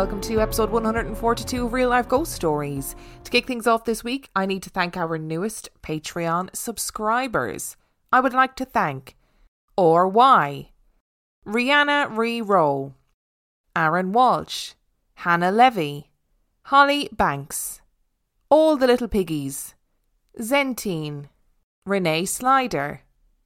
[0.00, 2.96] welcome to episode 142 of Real Life Ghost Stories.
[3.22, 7.76] To kick things off this week, I need to thank our newest Patreon subscribers.
[8.10, 9.14] I would like to thank
[9.76, 10.70] Or Why,
[11.46, 12.94] Rihanna Ree Rowe,
[13.76, 14.72] Aaron Walsh,
[15.16, 16.08] Hannah Levy,
[16.62, 17.82] Holly Banks,
[18.48, 19.74] All the Little Piggies,
[20.40, 21.28] Zentine,
[21.84, 23.02] Renee Slider,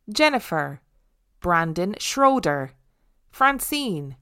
[0.08, 0.80] Jennifer,
[1.40, 2.74] Brandon Schroeder,
[3.32, 4.14] Francine,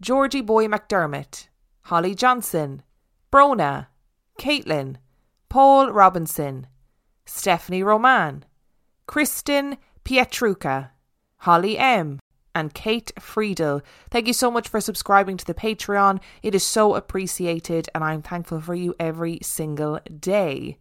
[0.00, 1.48] Georgie Boy McDermott,
[1.90, 2.84] Holly Johnson,
[3.32, 3.88] Brona,
[4.38, 4.98] Caitlin,
[5.48, 6.68] Paul Robinson,
[7.26, 8.44] Stephanie Roman,
[9.08, 10.90] Kristen Pietruca,
[11.38, 12.20] Holly M,
[12.54, 13.82] and Kate Friedel.
[14.08, 16.20] Thank you so much for subscribing to the Patreon.
[16.44, 20.78] It is so appreciated, and I'm thankful for you every single day.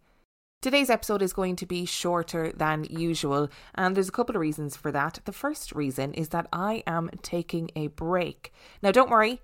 [0.62, 4.78] Today's episode is going to be shorter than usual, and there's a couple of reasons
[4.78, 5.22] for that.
[5.26, 8.54] The first reason is that I am taking a break.
[8.84, 9.42] Now, don't worry,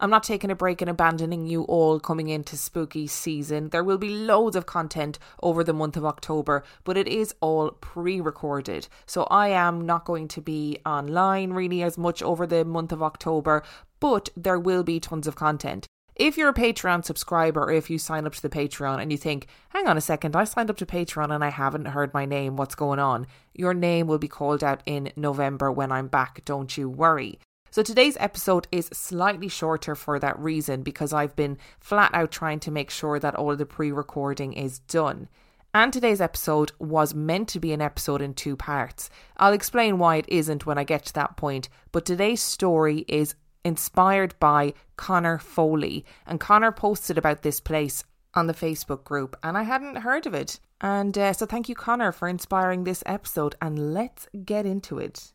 [0.00, 3.70] I'm not taking a break and abandoning you all coming into spooky season.
[3.70, 7.72] There will be loads of content over the month of October, but it is all
[7.72, 8.86] pre recorded.
[9.06, 13.02] So I am not going to be online really as much over the month of
[13.02, 13.64] October,
[13.98, 15.88] but there will be tons of content.
[16.14, 19.18] If you're a Patreon subscriber or if you sign up to the Patreon and you
[19.18, 22.24] think, hang on a second, I signed up to Patreon and I haven't heard my
[22.24, 23.26] name, what's going on?
[23.54, 27.38] Your name will be called out in November when I'm back, don't you worry.
[27.70, 32.60] So today's episode is slightly shorter for that reason because I've been flat out trying
[32.60, 35.28] to make sure that all the pre recording is done.
[35.74, 39.10] And today's episode was meant to be an episode in two parts.
[39.36, 43.34] I'll explain why it isn't when I get to that point, but today's story is
[43.64, 46.06] inspired by Connor Foley.
[46.26, 48.02] And Connor posted about this place
[48.34, 50.58] on the Facebook group, and I hadn't heard of it.
[50.80, 53.54] And uh, so, thank you, Connor, for inspiring this episode.
[53.60, 55.32] And let's get into it.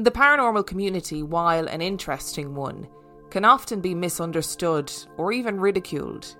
[0.00, 2.86] The paranormal community, while an interesting one,
[3.30, 6.36] can often be misunderstood or even ridiculed.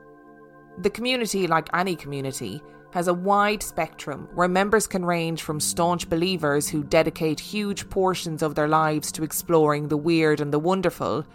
[0.78, 6.08] The community, like any community, has a wide spectrum where members can range from staunch
[6.08, 11.26] believers who dedicate huge portions of their lives to exploring the weird and the wonderful,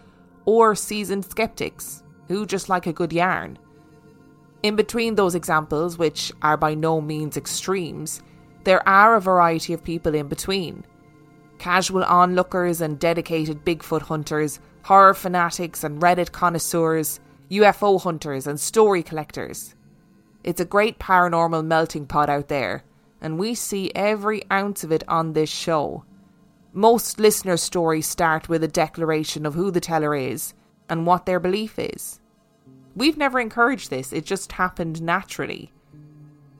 [0.46, 3.58] or seasoned skeptics who just like a good yarn.
[4.62, 8.22] In between those examples, which are by no means extremes,
[8.64, 10.86] there are a variety of people in between.
[11.64, 17.20] Casual onlookers and dedicated Bigfoot hunters, horror fanatics and Reddit connoisseurs,
[17.50, 19.74] UFO hunters and story collectors.
[20.42, 22.84] It's a great paranormal melting pot out there,
[23.18, 26.04] and we see every ounce of it on this show.
[26.74, 30.52] Most listener stories start with a declaration of who the teller is
[30.90, 32.20] and what their belief is.
[32.94, 35.72] We've never encouraged this, it just happened naturally.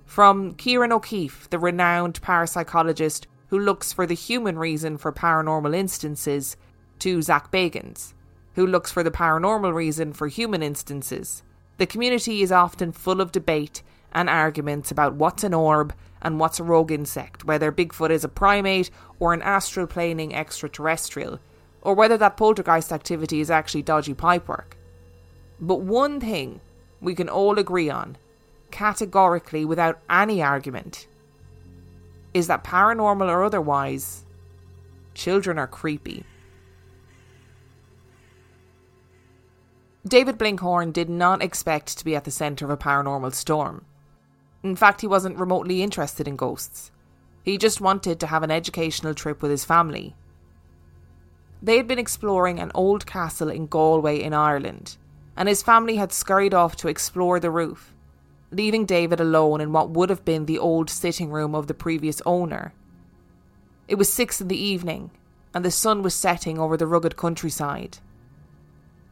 [0.06, 6.56] From Ciarán O'Keeffe, the renowned parapsychologist who looks for the human reason for paranormal instances,
[6.98, 8.12] to Zak Bagans,
[8.56, 11.44] who looks for the paranormal reason for human instances.
[11.78, 16.58] The community is often full of debate and arguments about what's an orb and what's
[16.58, 21.38] a rogue insect, whether Bigfoot is a primate or an astral planing extraterrestrial,
[21.80, 24.72] or whether that poltergeist activity is actually dodgy pipework.
[25.60, 26.60] But one thing
[27.00, 28.16] we can all agree on,
[28.72, 31.06] categorically without any argument,
[32.34, 34.24] is that paranormal or otherwise,
[35.14, 36.24] children are creepy.
[40.06, 43.86] David Blinkhorn did not expect to be at the centre of a paranormal storm.
[44.62, 46.90] In fact, he wasn't remotely interested in ghosts.
[47.42, 50.14] He just wanted to have an educational trip with his family.
[51.62, 54.98] They had been exploring an old castle in Galway in Ireland,
[55.36, 57.93] and his family had scurried off to explore the roof,
[58.54, 62.22] leaving David alone in what would have been the old sitting room of the previous
[62.24, 62.72] owner.
[63.88, 65.10] It was six in the evening,
[65.52, 67.98] and the sun was setting over the rugged countryside.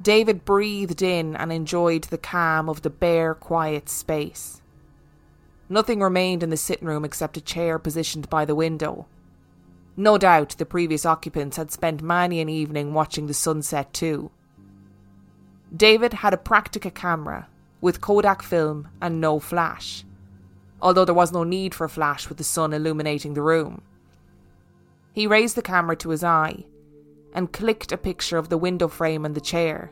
[0.01, 4.63] David breathed in and enjoyed the calm of the bare, quiet space.
[5.69, 9.07] Nothing remained in the sitting room except a chair positioned by the window.
[9.97, 14.31] No doubt the previous occupants had spent many an evening watching the sunset too.
[15.75, 17.49] David had a Praktica camera
[17.83, 20.05] with Kodak film and no flash,
[20.81, 23.83] although there was no need for flash with the sun illuminating the room.
[25.13, 26.65] He raised the camera to his eye
[27.35, 29.91] and clicked a picture of the window frame and the chair.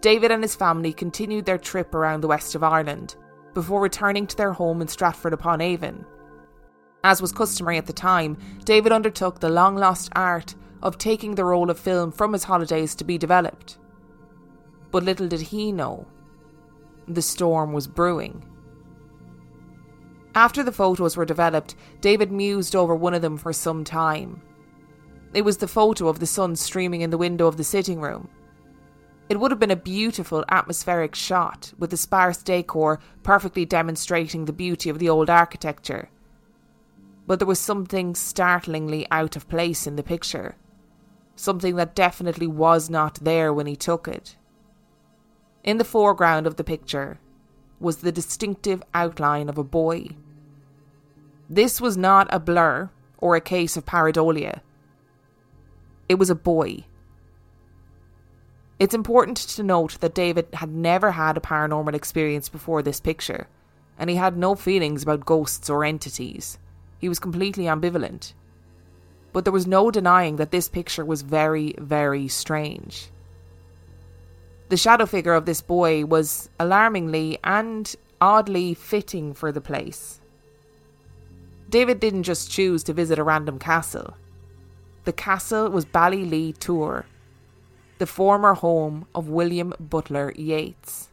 [0.00, 3.16] David and his family continued their trip around the west of Ireland
[3.54, 6.04] before returning to their home in Stratford upon Avon.
[7.04, 11.44] As was customary at the time, David undertook the long lost art of taking the
[11.44, 13.78] roll of film from his holidays to be developed.
[14.90, 16.06] But little did he know,
[17.06, 18.44] the storm was brewing.
[20.34, 24.42] After the photos were developed, David mused over one of them for some time.
[25.32, 28.28] It was the photo of the sun streaming in the window of the sitting room.
[29.28, 34.52] It would have been a beautiful atmospheric shot, with the sparse decor perfectly demonstrating the
[34.52, 36.10] beauty of the old architecture.
[37.26, 40.56] But there was something startlingly out of place in the picture.
[41.36, 44.36] Something that definitely was not there when he took it.
[45.64, 47.18] In the foreground of the picture
[47.80, 50.08] was the distinctive outline of a boy.
[51.48, 54.60] This was not a blur or a case of pareidolia.
[56.06, 56.84] It was a boy.
[58.78, 63.46] It's important to note that David had never had a paranormal experience before this picture,
[63.98, 66.58] and he had no feelings about ghosts or entities.
[66.98, 68.34] He was completely ambivalent.
[69.32, 73.10] But there was no denying that this picture was very, very strange.
[74.68, 80.20] The shadow figure of this boy was alarmingly and oddly fitting for the place.
[81.68, 84.14] David didn't just choose to visit a random castle.
[85.04, 87.04] The castle was Ballylee Thoor,
[87.98, 91.10] the former home of William Butler Yeats.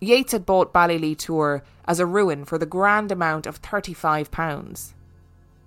[0.00, 4.92] Yeats had bought Ballylee Thoor as a ruin for the grand amount of £35.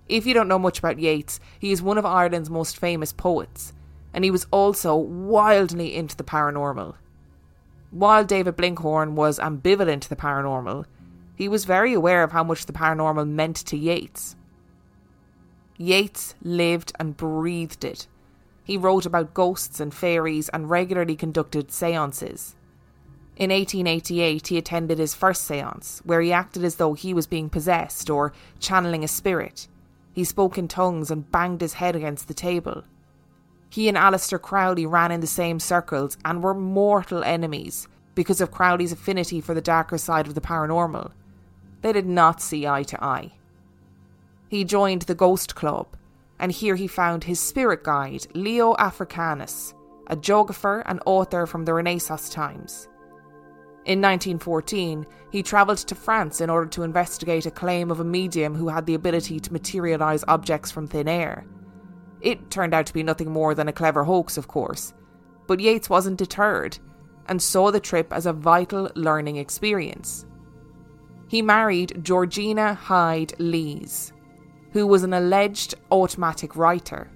[0.08, 3.72] If you don't know much about Yeats, he is one of Ireland's most famous poets,
[4.18, 6.96] and he was also wildly into the paranormal.
[7.92, 10.86] While David Blinkhorn was ambivalent to the paranormal,
[11.36, 14.34] he was very aware of how much the paranormal meant to Yeats.
[15.76, 18.08] Yeats lived and breathed it.
[18.64, 22.56] He wrote about ghosts and fairies and regularly conducted seances.
[23.36, 27.48] In 1888, he attended his first seance, where he acted as though he was being
[27.48, 29.68] possessed or channeling a spirit.
[30.12, 32.82] He spoke in tongues and banged his head against the table.
[33.70, 38.50] He and Aleister Crowley ran in the same circles and were mortal enemies because of
[38.50, 41.12] Crowley's affinity for the darker side of the paranormal.
[41.82, 43.32] They did not see eye to eye.
[44.48, 45.86] He joined the Ghost Club,
[46.38, 49.74] and here he found his spirit guide, Leo Africanus,
[50.06, 52.88] a geographer and author from the Renaissance times.
[53.84, 58.54] In 1914, he travelled to France in order to investigate a claim of a medium
[58.54, 61.46] who had the ability to materialise objects from thin air.
[62.20, 64.92] It turned out to be nothing more than a clever hoax, of course,
[65.46, 66.78] but Yeats wasn't deterred
[67.26, 70.26] and saw the trip as a vital learning experience.
[71.28, 74.12] He married Georgina Hyde Lees,
[74.72, 77.10] who was an alleged automatic writer,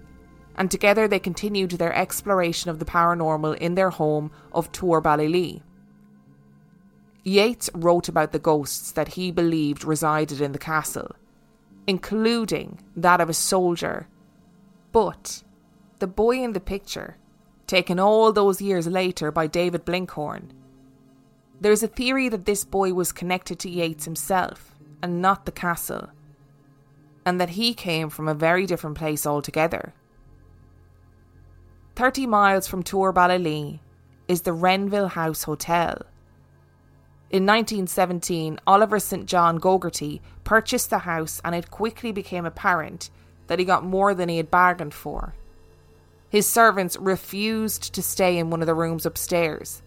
[0.57, 5.63] and together they continued their exploration of the paranormal in their home of Thoor Ballylee.
[7.25, 11.15] Yeats wrote about the ghosts that he believed resided in the castle,
[11.87, 14.09] including that of a soldier.
[14.93, 15.43] But
[15.99, 17.17] the boy in the picture,
[17.67, 20.51] taken all those years later by David Blinkhorn,
[21.61, 26.11] there's a theory that this boy was connected to Yeats himself and not the castle
[27.25, 29.95] and that he came from a very different place altogether.
[31.97, 33.81] 30 miles from Thoor Ballylee
[34.29, 36.03] is the Renvyle House Hotel.
[37.31, 39.27] In 1917, Oliver St.
[39.27, 43.11] John Gogarty purchased the house, and it quickly became apparent
[43.47, 45.35] that he got more than he had bargained for.
[46.29, 49.83] His servants refused to stay in one of the rooms upstairs,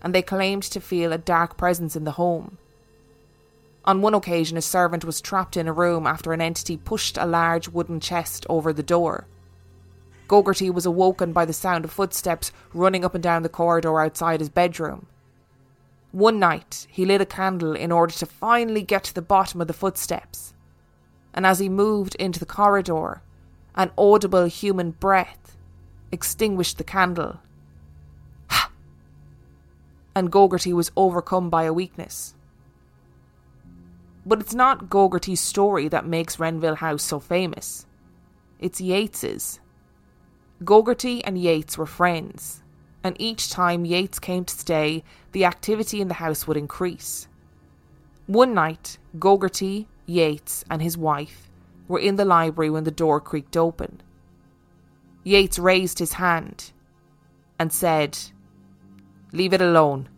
[0.00, 2.58] and they claimed to feel a dark presence in the home.
[3.84, 7.26] On one occasion, a servant was trapped in a room after an entity pushed a
[7.26, 9.26] large wooden chest over the door.
[10.28, 14.40] Gogarty was awoken by the sound of footsteps running up and down the corridor outside
[14.40, 15.06] his bedroom.
[16.12, 19.68] One night, he lit a candle in order to finally get to the bottom of
[19.68, 20.54] the footsteps.
[21.38, 23.22] And as he moved into the corridor,
[23.76, 25.56] an audible human breath
[26.10, 27.38] extinguished the candle.
[28.48, 28.72] Ha!
[30.16, 32.34] And Gogarty was overcome by a weakness.
[34.26, 37.86] But it's not Gogarty's story that makes Renvyle House so famous.
[38.58, 39.60] It's Yeats's.
[40.64, 42.64] Gogarty and Yeats were friends.
[43.04, 47.28] and each time Yeats came to stay, the activity in the house would increase.
[48.26, 51.50] One night, Gogarty, Yeats, and his wife
[51.86, 54.00] were in the library when the door creaked open.
[55.22, 56.72] Yeats raised his hand
[57.58, 58.18] and said,
[59.32, 60.08] Leave it alone.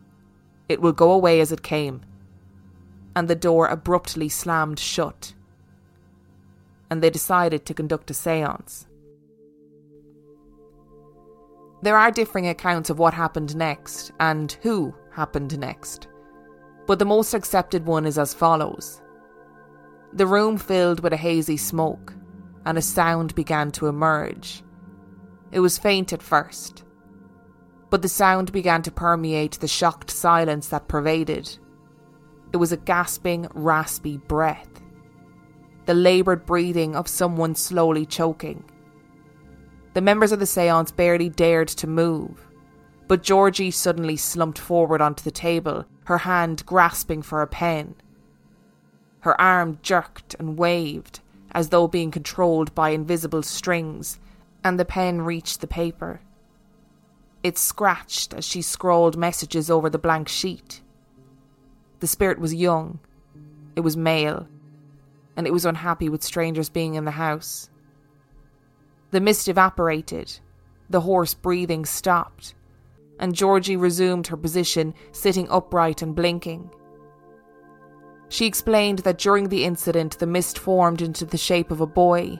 [0.69, 2.03] It will go away as it came.
[3.17, 5.35] And the door abruptly slammed shut.
[6.89, 8.87] And they decided to conduct a seance.
[11.83, 16.07] There are differing accounts of what happened next and who happened next,
[16.87, 19.00] but the most accepted one is as follows
[20.13, 22.15] The room filled with a hazy smoke,
[22.67, 24.63] and a sound began to emerge.
[25.53, 26.85] It was faint at first,
[27.91, 31.59] but the sound began to permeate the shocked silence that pervaded.
[32.53, 34.69] It was a gasping, raspy breath,
[35.87, 38.65] the laboured breathing of someone slowly choking.
[39.95, 42.49] The members of the seance barely dared to move,
[43.07, 47.95] but Georgie suddenly slumped forward onto the table, her hand grasping for a pen.
[49.21, 51.21] Her arm jerked and waved
[51.53, 54.19] as though being controlled by invisible strings,
[54.63, 56.21] and the pen reached the paper.
[57.43, 60.81] It scratched as she scrawled messages over the blank sheet.
[62.01, 63.01] The spirit was young,
[63.75, 64.47] it was male,
[65.37, 67.71] and it was unhappy with strangers being in the house.
[69.11, 70.39] The mist evaporated,
[70.89, 72.55] the hoarse breathing stopped,
[73.19, 76.71] and Georgie resumed her position, sitting upright and blinking.
[78.31, 82.39] She explained that during the incident, the mist formed into the shape of a boy,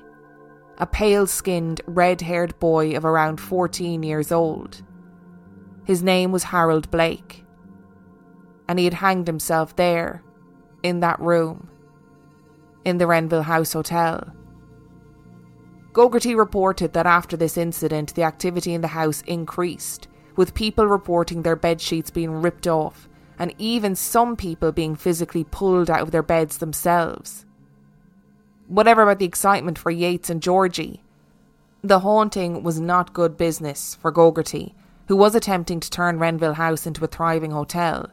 [0.79, 4.83] a pale skinned, red haired boy of around 14 years old.
[5.85, 7.45] His name was Harold Blake,
[8.69, 10.23] and he had hanged himself there,
[10.85, 11.69] in that room,
[12.85, 14.33] in the Renvyle House Hotel.
[15.93, 20.07] Gogarty reported that after this incident, the activity in the house increased,
[20.37, 23.09] with people reporting their bed sheets being ripped off,
[23.41, 27.47] and even some people being physically pulled out of their beds themselves.
[28.69, 31.03] Whatever about the excitement for Yeats and Georgie,
[31.83, 34.75] the haunting was not good business for Gogarty,
[35.09, 38.11] who was attempting to turn Renvyle House into a thriving hotel.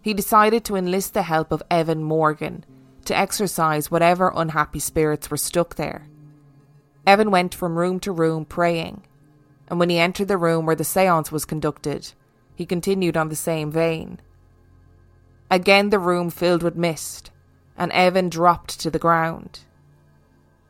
[0.00, 2.64] He decided to enlist the help of Evan Morgan
[3.04, 6.08] to exorcise whatever unhappy spirits were stuck there.
[7.06, 9.02] Evan went from room to room praying,
[9.68, 12.14] and when he entered the room where the seance was conducted,
[12.62, 14.20] he continued on the same vein.
[15.50, 17.32] Again, the room filled with mist,
[17.76, 19.60] and Evan dropped to the ground.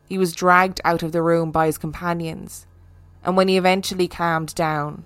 [0.09, 2.65] He was dragged out of the room by his companions,
[3.23, 5.05] and when he eventually calmed down,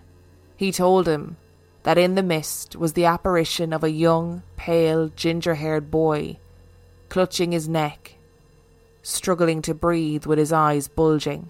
[0.55, 1.35] he told him
[1.83, 6.37] that in the mist was the apparition of a young, pale, ginger haired boy,
[7.09, 8.13] clutching his neck
[9.03, 11.49] struggling to breathe with his eyes bulging.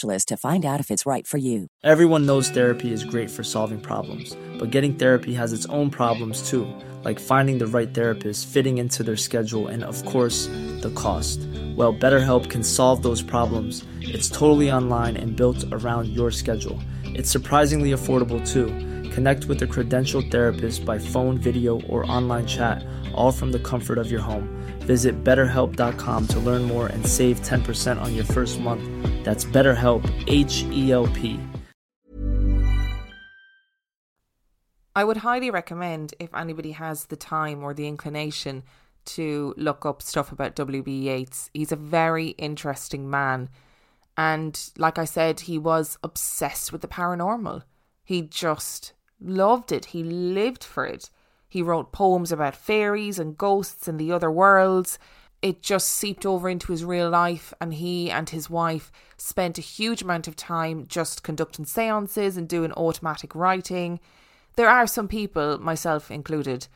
[0.00, 1.68] to find out if it's right for you.
[1.82, 6.48] Everyone knows therapy is great for solving problems, but getting therapy has its own problems
[6.48, 6.66] too,
[7.04, 10.46] like finding the right therapist, fitting into their schedule, and of course,
[10.82, 11.40] the cost.
[11.76, 13.84] Well, BetterHelp can solve those problems.
[14.00, 16.78] It's totally online and built around your schedule.
[17.04, 18.68] It's surprisingly affordable too.
[19.10, 23.98] Connect with a credentialed therapist by phone, video, or online chat, all from the comfort
[23.98, 24.48] of your home.
[24.80, 28.82] Visit betterhelp.com to learn more and save 10% on your first month.
[29.24, 31.38] That's BetterHelp, H E L P.
[34.94, 38.64] I would highly recommend if anybody has the time or the inclination
[39.04, 40.90] to look up stuff about W.B.
[40.90, 41.50] Yeats.
[41.54, 43.48] He's a very interesting man.
[44.16, 47.62] And like I said, he was obsessed with the paranormal.
[48.02, 51.10] He just loved it, he lived for it.
[51.48, 54.98] He wrote poems about fairies and ghosts and the other worlds.
[55.42, 59.62] it just seeped over into his real life, and he and his wife spent a
[59.62, 64.00] huge amount of time just conducting seances and doing automatic writing.
[64.56, 66.66] There are some people, myself included,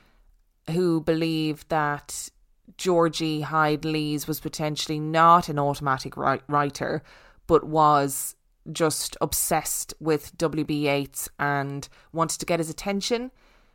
[0.70, 2.30] who believe that
[2.78, 7.02] Georgie Hyde Lees was potentially not an automatic writer,
[7.46, 8.34] but was
[8.72, 10.86] just obsessed with W.B.
[10.86, 13.30] Yeats and wanted to get his attention.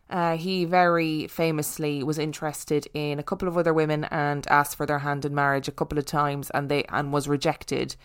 [0.09, 4.85] Uh, he very famously was interested in a couple of other women and asked for
[4.85, 7.95] their hand in marriage a couple of times, and they and was rejected.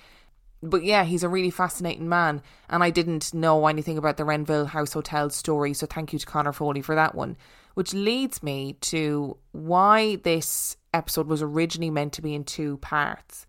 [0.62, 4.66] But yeah, he's a really fascinating man, and I didn't know anything about the Renvyle
[4.66, 7.36] House Hotel story, so thank you to Connor Foley for that one.
[7.74, 13.43] Which leads me to why this episode was originally meant to be in two parts.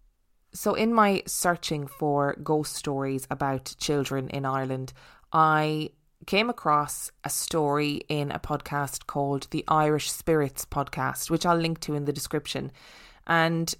[0.56, 4.94] So, in my searching for ghost stories about children in Ireland,
[5.34, 5.90] I
[6.28, 11.82] came across a story in a podcast called the Irish Spirits Podcast, which I'll link
[11.82, 12.72] to in the description.
[13.28, 13.76] And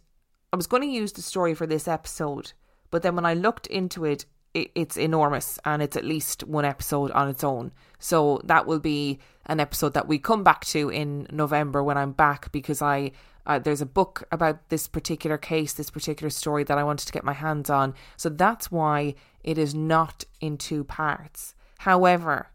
[0.52, 2.52] I was going to use the story for this episode,
[2.92, 6.66] but then when I looked into it, it, it's enormous and it's at least one
[6.66, 7.72] episode on its own.
[8.00, 12.12] So that will be an episode that we come back to in November when I'm
[12.12, 13.12] back because I
[13.46, 17.14] uh, there's a book about this particular case, this particular story that I wanted to
[17.14, 17.94] get my hands on.
[18.18, 21.56] So that's why it is not in two parts.
[21.80, 22.50] However,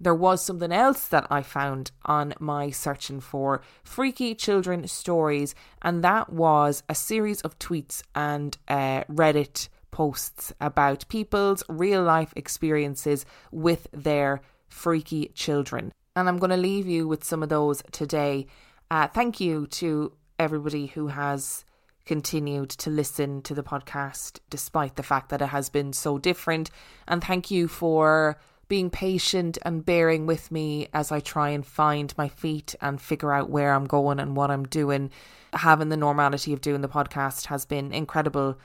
[0.00, 6.02] there was something else that I found on my searching for freaky children stories, and
[6.02, 13.24] that was a series of tweets and uh, Reddit posts about people's real life experiences
[13.52, 15.92] with their freaky children.
[16.16, 18.46] And I'm going to leave you with some of those today.
[18.90, 21.64] Uh, thank you to everybody who has
[22.04, 26.70] continued to listen to the podcast despite the fact that it has been so different.
[27.08, 28.38] And thank you for
[28.68, 33.32] being patient and bearing with me as I try and find my feet and figure
[33.32, 35.10] out where I'm going and what I'm doing.
[35.52, 38.58] Having the normality of doing the podcast has been incredible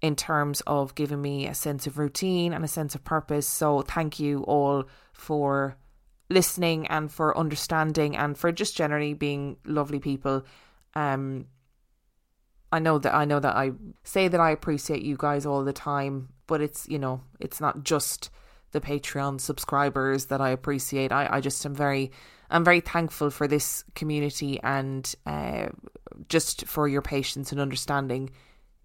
[0.00, 3.46] in terms of giving me a sense of routine and a sense of purpose.
[3.46, 5.76] So, thank you all for
[6.30, 10.44] listening and for understanding and for just generally being lovely people.
[10.98, 11.46] Um,
[12.72, 13.70] I know that I know that I
[14.02, 17.84] say that I appreciate you guys all the time, but it's you know it's not
[17.84, 18.30] just
[18.72, 21.12] the Patreon subscribers that I appreciate.
[21.12, 22.10] I, I just am very
[22.50, 25.68] I'm very thankful for this community and uh,
[26.28, 28.30] just for your patience and understanding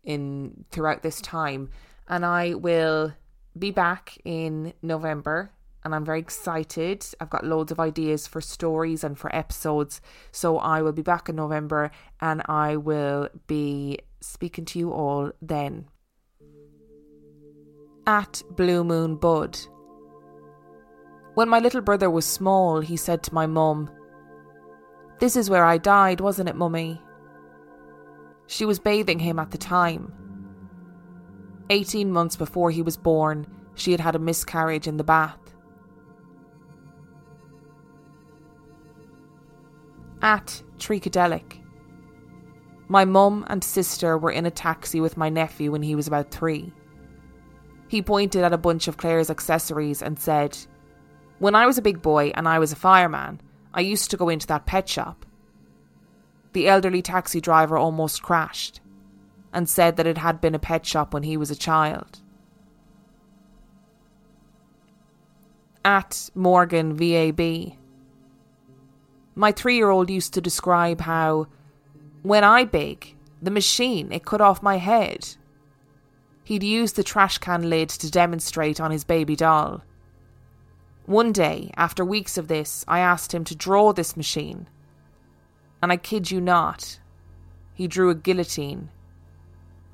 [0.04, 1.72] in throughout this time.
[2.08, 3.14] And I will
[3.58, 5.52] be back in November
[5.84, 7.06] and I'm very excited.
[7.20, 10.02] I've got loads of ideas for stories and for episodes.
[10.32, 11.92] So I will be back in November
[12.22, 15.88] and I will be speaking to you all then.
[18.06, 19.58] At Blue Moon Bud
[21.36, 23.90] when my little brother was small, he said to my mum,
[25.20, 27.02] This is where I died, wasn't it, mummy?
[28.46, 30.14] She was bathing him at the time.
[31.72, 35.53] Eighteen months before he was born, she had had a miscarriage in the bath.
[40.24, 41.60] At Tricadelic.
[42.88, 46.32] My mum and sister were in a taxi with my nephew when he was about
[46.32, 46.72] three.
[47.90, 50.58] He pointed at a bunch of Claire's accessories and said,
[51.40, 53.42] when I was a big boy and I was a fireman,
[53.74, 55.26] I used to go into that pet shop.
[56.54, 58.80] The elderly taxi driver almost crashed
[59.52, 62.22] and said that it had been a pet shop when he was a child.
[65.84, 67.78] At Morgan VAB.
[69.36, 71.48] My three year old used to describe how,
[72.22, 75.36] when I big, the machine, it cut off my head.
[76.44, 79.84] He'd use the trash can lid to demonstrate on his baby doll
[81.06, 84.70] one day, after weeks of this, I asked him to draw this machine.
[85.82, 87.00] And I kid you not,
[87.74, 88.90] he drew a guillotine.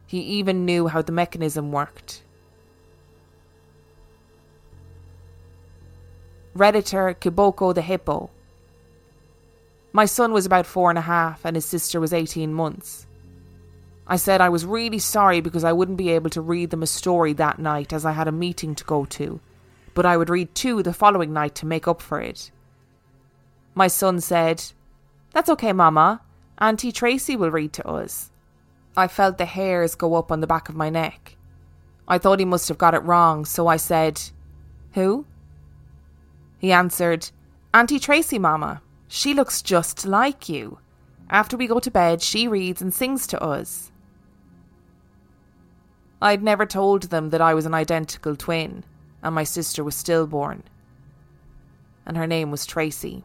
[0.06, 2.23] He even knew how the mechanism worked.
[6.56, 8.30] Redditor Kiboko the Hippo.
[9.91, 13.08] My son was about four and a half, and his sister was 18 months.
[14.08, 16.88] I said I was really sorry because I wouldn't be able to read them a
[16.88, 19.39] story that night as I had a meeting to go to
[19.99, 22.52] but I would read two the following night to make up for it.
[23.75, 24.63] My son said,
[25.34, 26.21] That's okay, Mama.
[26.58, 28.32] Auntie Tracy will read to us.
[28.95, 31.36] I felt the hairs go up on the back of my neck.
[32.08, 34.21] I thought he must have got it wrong, so I said,
[34.93, 35.25] Who?
[36.60, 37.30] He answered,
[37.73, 38.82] Auntie Tracy, Mama.
[39.12, 40.78] She looks just like you.
[41.32, 43.91] After we go to bed, she reads and sings to us.
[46.22, 48.84] I'd never told them that I was an identical twin
[49.24, 50.63] and my sister was stillborn.
[52.06, 53.24] And her name was Tracy.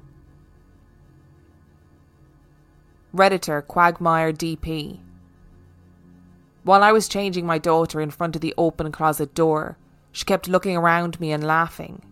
[3.15, 5.01] Redditor Quagmire DP.
[6.63, 9.77] While I was changing my daughter in front of the open closet door,
[10.13, 12.03] she kept looking around me and laughing.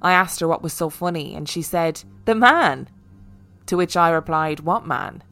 [0.00, 2.88] I asked her what was so funny, and she said, The man!
[3.66, 5.22] To which I replied, What man?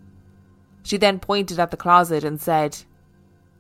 [0.83, 2.79] She then pointed at the closet and said,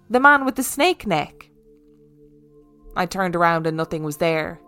[0.09, 1.51] The man with the snake neck.
[2.97, 4.61] I turned around and nothing was there.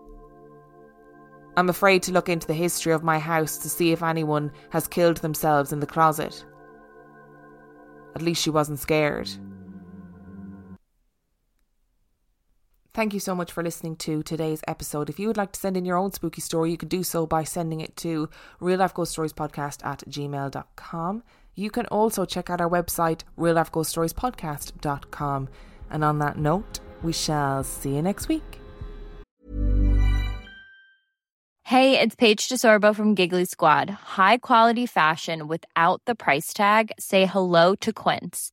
[1.57, 4.89] I'm afraid to look into the history of my house to see if anyone has
[4.89, 6.45] killed themselves in the closet.
[8.15, 9.31] At least she wasn't scared.
[12.97, 15.11] Thank you so much for listening to today's episode.
[15.11, 17.27] If you would like to send in your own spooky story, you can do so
[17.27, 21.23] by sending it to real life ghost stories podcast at gmail.com.
[21.55, 25.51] You can also check out our website, real life ghost stories podcast.com.
[25.91, 28.61] And on that note, we shall see you next week.
[31.65, 33.91] Hey, it's Paige DeSorbo from Giggly Squad.
[33.91, 36.93] High quality fashion without the price tag?
[36.99, 38.53] Say hello to Quince.